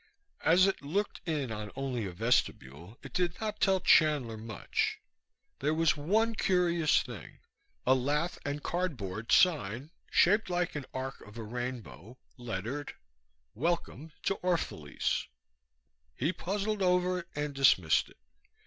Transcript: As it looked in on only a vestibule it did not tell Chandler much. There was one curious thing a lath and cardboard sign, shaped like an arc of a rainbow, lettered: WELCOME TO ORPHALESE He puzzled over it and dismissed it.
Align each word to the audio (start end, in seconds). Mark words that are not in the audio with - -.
As 0.43 0.65
it 0.65 0.81
looked 0.81 1.21
in 1.27 1.51
on 1.51 1.71
only 1.75 2.07
a 2.07 2.11
vestibule 2.11 2.97
it 3.03 3.13
did 3.13 3.39
not 3.39 3.61
tell 3.61 3.79
Chandler 3.79 4.35
much. 4.35 4.97
There 5.59 5.75
was 5.75 5.95
one 5.95 6.33
curious 6.33 7.03
thing 7.03 7.37
a 7.85 7.93
lath 7.93 8.39
and 8.43 8.63
cardboard 8.63 9.31
sign, 9.31 9.91
shaped 10.09 10.49
like 10.49 10.73
an 10.75 10.87
arc 10.91 11.21
of 11.21 11.37
a 11.37 11.43
rainbow, 11.43 12.17
lettered: 12.35 12.95
WELCOME 13.53 14.11
TO 14.23 14.37
ORPHALESE 14.41 15.27
He 16.15 16.33
puzzled 16.33 16.81
over 16.81 17.19
it 17.19 17.27
and 17.35 17.53
dismissed 17.53 18.09
it. 18.09 18.17